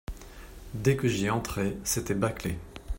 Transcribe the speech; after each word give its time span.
Dès 0.73 0.95
que 0.97 1.07
j’y 1.07 1.29
entrais, 1.29 1.77
c’était 1.83 2.15
bâclé… 2.15 2.57